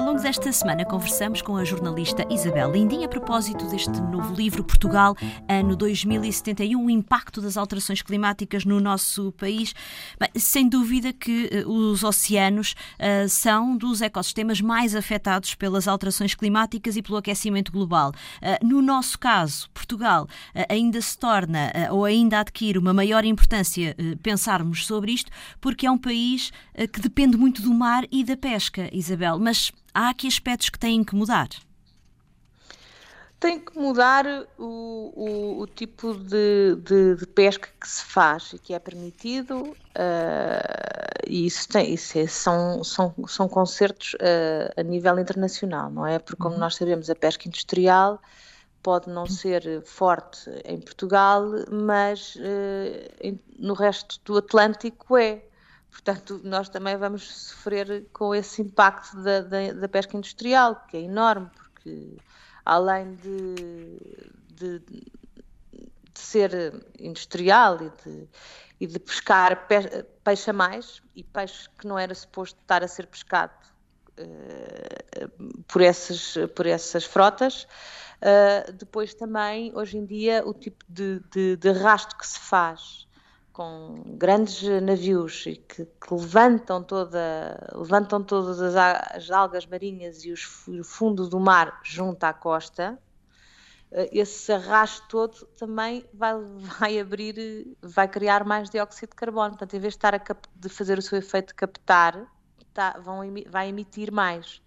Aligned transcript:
Amigos, 0.00 0.24
esta 0.24 0.50
semana 0.50 0.82
conversamos 0.82 1.42
com 1.42 1.58
a 1.58 1.64
jornalista 1.64 2.26
Isabel 2.30 2.72
Lindim 2.72 3.04
a 3.04 3.08
propósito 3.08 3.66
deste 3.66 4.00
novo 4.00 4.34
livro 4.34 4.64
Portugal, 4.64 5.14
ano 5.46 5.76
2071, 5.76 6.82
o 6.82 6.88
impacto 6.88 7.42
das 7.42 7.58
alterações 7.58 8.00
climáticas 8.00 8.64
no 8.64 8.80
nosso 8.80 9.30
país. 9.32 9.74
Bem, 10.18 10.30
sem 10.36 10.66
dúvida 10.66 11.12
que 11.12 11.50
uh, 11.66 11.70
os 11.70 12.02
oceanos 12.02 12.74
uh, 12.98 13.28
são 13.28 13.76
dos 13.76 14.00
ecossistemas 14.00 14.62
mais 14.62 14.96
afetados 14.96 15.54
pelas 15.54 15.86
alterações 15.86 16.34
climáticas 16.34 16.96
e 16.96 17.02
pelo 17.02 17.18
aquecimento 17.18 17.70
global. 17.70 18.10
Uh, 18.40 18.66
no 18.66 18.80
nosso 18.80 19.18
caso, 19.18 19.68
Portugal 19.70 20.26
ainda 20.68 21.00
se 21.02 21.18
torna 21.18 21.72
ou 21.90 22.06
ainda 22.06 22.40
adquire 22.40 22.78
uma 22.78 22.94
maior 22.94 23.24
importância 23.24 23.94
pensarmos 24.22 24.86
sobre 24.86 25.12
isto, 25.12 25.30
porque 25.60 25.86
é 25.86 25.90
um 25.90 25.98
país 25.98 26.52
que 26.92 27.00
depende 27.00 27.36
muito 27.36 27.60
do 27.60 27.74
mar 27.74 28.04
e 28.10 28.24
da 28.24 28.36
pesca, 28.36 28.88
Isabel. 28.92 29.38
Mas 29.38 29.72
há 29.94 30.10
aqui 30.10 30.26
aspectos 30.26 30.70
que 30.70 30.78
têm 30.78 31.04
que 31.04 31.14
mudar. 31.14 31.48
Tem 33.38 33.58
que 33.58 33.78
mudar 33.78 34.26
o, 34.58 35.12
o, 35.16 35.60
o 35.62 35.66
tipo 35.66 36.12
de, 36.14 36.76
de, 36.76 37.16
de, 37.16 37.26
pesca 37.26 37.70
que 37.80 37.88
se 37.88 38.04
faz 38.04 38.52
e 38.52 38.58
que 38.58 38.74
é 38.74 38.78
permitido, 38.78 39.62
uh, 39.62 39.74
e 41.26 41.46
isso, 41.46 41.66
tem, 41.66 41.94
isso 41.94 42.18
é, 42.18 42.26
são, 42.26 42.84
são, 42.84 43.14
são 43.26 43.48
concertos 43.48 44.12
uh, 44.14 44.78
a 44.78 44.82
nível 44.82 45.18
internacional, 45.18 45.90
não 45.90 46.06
é? 46.06 46.18
Porque, 46.18 46.36
como 46.36 46.54
uhum. 46.54 46.60
nós 46.60 46.76
sabemos, 46.76 47.08
a 47.08 47.14
pesca 47.14 47.48
industrial 47.48 48.20
pode 48.82 49.08
não 49.08 49.26
ser 49.26 49.82
forte 49.86 50.50
em 50.66 50.78
Portugal, 50.78 51.44
mas 51.70 52.36
uh, 52.36 53.38
no 53.58 53.72
resto 53.72 54.20
do 54.22 54.36
Atlântico 54.36 55.16
é. 55.16 55.42
Portanto, 55.90 56.40
nós 56.44 56.68
também 56.68 56.96
vamos 56.96 57.30
sofrer 57.48 58.06
com 58.12 58.34
esse 58.34 58.62
impacto 58.62 59.20
da, 59.22 59.40
da, 59.40 59.72
da 59.72 59.88
pesca 59.88 60.16
industrial, 60.16 60.84
que 60.88 60.96
é 60.96 61.00
enorme, 61.00 61.50
porque 61.54 62.16
além 62.64 63.16
de, 63.16 63.54
de, 64.54 64.78
de 64.78 65.10
ser 66.14 66.84
industrial 66.98 67.78
e 67.82 67.90
de, 68.04 68.28
e 68.80 68.86
de 68.86 68.98
pescar 68.98 69.66
pe, 69.66 70.04
peixe 70.22 70.50
a 70.50 70.52
mais, 70.52 71.02
e 71.14 71.24
peixe 71.24 71.68
que 71.78 71.86
não 71.86 71.98
era 71.98 72.14
suposto 72.14 72.58
estar 72.60 72.84
a 72.84 72.88
ser 72.88 73.06
pescado 73.06 73.52
uh, 74.18 75.62
por, 75.66 75.82
essas, 75.82 76.34
por 76.54 76.66
essas 76.66 77.04
frotas, 77.04 77.64
uh, 78.22 78.72
depois 78.72 79.12
também, 79.12 79.72
hoje 79.74 79.98
em 79.98 80.06
dia, 80.06 80.42
o 80.46 80.54
tipo 80.54 80.84
de, 80.88 81.20
de, 81.30 81.56
de 81.56 81.72
rasto 81.72 82.16
que 82.16 82.26
se 82.26 82.38
faz 82.38 83.09
com 83.52 84.02
grandes 84.16 84.62
navios 84.80 85.44
e 85.46 85.56
que, 85.56 85.84
que, 85.84 86.14
levantam, 86.14 86.82
toda, 86.82 87.72
levantam 87.74 88.22
todas 88.22 88.60
as, 88.60 88.76
as 88.76 89.30
algas 89.30 89.66
marinhas 89.66 90.24
e 90.24 90.32
os, 90.32 90.66
o 90.68 90.84
fundo 90.84 91.28
do 91.28 91.40
mar 91.40 91.80
junto 91.84 92.24
à 92.24 92.32
costa, 92.32 92.98
eh, 93.90 94.10
esse 94.12 94.52
arrasto 94.52 95.06
todo 95.08 95.46
também 95.56 96.04
vai, 96.14 96.34
vai 96.78 96.98
abrir, 97.00 97.76
vai 97.82 98.08
criar 98.08 98.44
mais 98.44 98.70
dióxido 98.70 99.10
de 99.10 99.16
carbono. 99.16 99.50
Portanto, 99.50 99.74
em 99.74 99.80
vez 99.80 99.94
de, 99.94 99.98
estar 99.98 100.14
a 100.14 100.20
de 100.54 100.68
fazer 100.68 100.98
o 100.98 101.02
seu 101.02 101.18
efeito 101.18 101.48
de 101.48 101.54
captar, 101.54 102.26
tá, 102.72 102.98
vão, 103.00 103.20
vai 103.48 103.68
emitir 103.68 104.12
mais. 104.12 104.62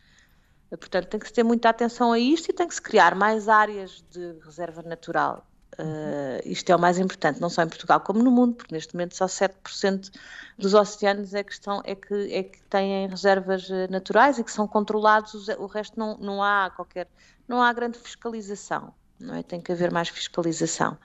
Portanto, 0.70 1.08
tem 1.08 1.20
que 1.20 1.28
se 1.28 1.34
ter 1.34 1.44
muita 1.44 1.70
atenção 1.70 2.12
a 2.12 2.20
isto 2.20 2.50
e 2.50 2.54
tem 2.54 2.68
que 2.68 2.76
se 2.76 2.82
criar 2.82 3.16
mais 3.16 3.48
áreas 3.48 4.04
de 4.10 4.40
reserva 4.44 4.82
natural 4.82 5.48
Uh, 5.80 6.40
isto 6.46 6.70
é 6.70 6.76
o 6.76 6.80
mais 6.80 7.00
importante, 7.00 7.42
não 7.42 7.50
só 7.50 7.64
em 7.64 7.68
Portugal 7.68 8.00
como 8.00 8.22
no 8.22 8.30
mundo, 8.30 8.56
porque 8.56 8.74
neste 8.74 8.94
momento 8.94 9.16
só 9.16 9.26
7% 9.26 10.12
dos 10.58 10.74
oceanos 10.74 11.34
é 11.34 11.44
que, 11.44 11.52
estão, 11.52 11.82
é, 11.84 11.96
que, 11.96 12.14
é 12.34 12.44
que 12.44 12.62
têm 12.64 13.08
reservas 13.08 13.70
eh, 13.70 13.88
naturais 13.88 14.38
e 14.38 14.44
que 14.44 14.52
são 14.52 14.68
controlados, 14.68 15.48
o 15.50 15.66
resto 15.66 16.00
não, 16.00 16.18
não 16.18 16.44
há 16.44 16.70
qualquer, 16.76 17.08
não 17.48 17.62
há 17.62 17.74
grande 17.74 17.98
fiscalização, 17.98 18.94
não 19.20 19.36
é? 19.36 19.42
Tem 19.44 19.60
que 19.60 19.72
haver 19.72 19.92
mais 19.92 20.10
fiscalização. 20.10 20.98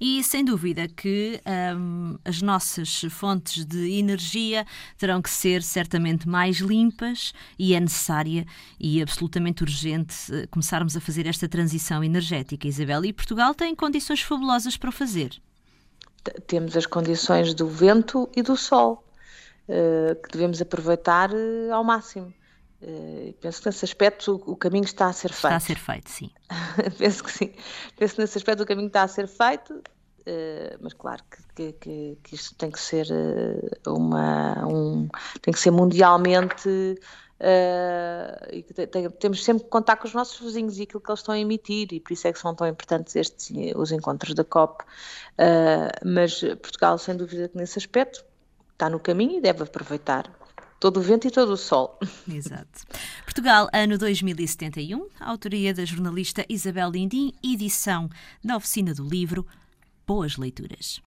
E 0.00 0.24
sem 0.24 0.42
dúvida 0.42 0.88
que 0.88 1.42
um, 1.76 2.16
as 2.24 2.40
nossas 2.40 3.02
fontes 3.10 3.66
de 3.66 3.98
energia 3.98 4.66
terão 4.96 5.20
que 5.20 5.28
ser 5.28 5.62
certamente 5.62 6.26
mais 6.26 6.56
limpas 6.56 7.34
e 7.58 7.74
é 7.74 7.80
necessária 7.80 8.46
e 8.78 9.02
absolutamente 9.02 9.62
urgente 9.62 10.14
eh, 10.32 10.46
começarmos 10.46 10.96
a 10.96 11.00
fazer 11.00 11.26
esta 11.26 11.46
transição 11.46 12.02
energética, 12.02 12.66
Isabel. 12.66 13.04
E 13.04 13.12
Portugal 13.12 13.54
tem 13.54 13.74
condições 13.74 14.22
fabulosas 14.22 14.74
para 14.76 14.88
o 14.88 14.92
fazer. 14.92 15.38
Temos 16.46 16.74
as 16.78 16.86
condições 16.86 17.52
do 17.52 17.68
vento 17.68 18.26
e 18.34 18.42
do 18.42 18.56
sol, 18.56 19.04
uh, 19.68 20.14
que 20.22 20.32
devemos 20.32 20.62
aproveitar 20.62 21.30
uh, 21.30 21.72
ao 21.74 21.84
máximo. 21.84 22.32
Uh, 22.82 23.34
penso 23.40 23.60
que 23.60 23.68
nesse 23.68 23.84
aspecto 23.84 24.42
o, 24.46 24.56
caminho 24.56 24.84
está 24.84 25.08
a 25.08 25.12
ser 25.12 25.28
feito. 25.28 25.46
Está 25.46 25.56
a 25.56 25.60
ser 25.60 25.78
feito, 25.78 26.08
sim. 26.08 26.30
penso 26.96 27.22
que 27.22 27.30
sim. 27.30 27.52
Penso 27.96 28.14
que 28.14 28.20
nesse 28.22 28.38
aspecto 28.38 28.62
o 28.62 28.66
caminho 28.66 28.86
está 28.86 29.02
a 29.02 29.08
ser 29.08 29.28
feito, 29.28 29.74
uh, 29.74 30.78
mas 30.80 30.94
claro 30.94 31.22
que, 31.54 31.72
que, 31.72 32.18
que, 32.22 32.34
isto 32.34 32.54
tem 32.54 32.70
que 32.70 32.80
ser 32.80 33.06
uh, 33.10 33.92
uma. 33.94 34.66
Um, 34.66 35.08
tem 35.42 35.52
que 35.52 35.60
ser 35.60 35.70
mundialmente. 35.70 36.68
e 38.50 38.62
que 38.62 38.86
tem, 38.86 39.10
temos 39.10 39.44
sempre 39.44 39.64
que 39.64 39.70
contar 39.70 39.96
com 39.96 40.06
os 40.06 40.14
nossos 40.14 40.40
vizinhos 40.40 40.78
e 40.78 40.82
aquilo 40.82 41.00
que 41.02 41.10
eles 41.10 41.20
estão 41.20 41.34
a 41.34 41.38
emitir, 41.38 41.88
e 41.92 42.00
por 42.00 42.14
isso 42.14 42.28
é 42.28 42.32
que 42.32 42.38
são 42.38 42.54
tão 42.54 42.66
importantes 42.66 43.14
estes 43.14 43.52
os 43.76 43.92
encontros 43.92 44.34
da 44.34 44.44
COP. 44.44 44.84
mas 46.04 46.40
Portugal, 46.62 46.96
sem 46.96 47.14
dúvida, 47.14 47.48
que 47.48 47.58
nesse 47.58 47.78
aspecto 47.78 48.24
está 48.72 48.88
no 48.88 48.98
caminho 48.98 49.36
e 49.36 49.40
deve 49.42 49.64
aproveitar 49.64 50.39
todo 50.80 50.96
o 50.96 51.02
vento 51.02 51.28
e 51.28 51.30
todo 51.30 51.52
o 51.52 51.56
sol. 51.56 51.98
Exato. 52.26 52.80
Portugal, 53.24 53.68
ano 53.72 53.98
2071, 53.98 55.06
autoria 55.20 55.74
da 55.74 55.84
jornalista 55.84 56.44
Isabel 56.48 56.90
Lindim, 56.90 57.32
edição 57.44 58.08
da 58.42 58.56
Oficina 58.56 58.94
do 58.94 59.06
Livro. 59.06 59.46
Boas 60.06 60.36
leituras. 60.36 61.00